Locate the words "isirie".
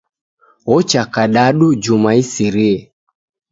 2.25-2.79